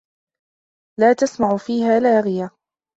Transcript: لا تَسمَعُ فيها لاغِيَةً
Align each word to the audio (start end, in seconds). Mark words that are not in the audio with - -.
لا 0.99 1.13
تَسمَعُ 1.13 1.57
فيها 1.57 1.99
لاغِيَةً 1.99 2.51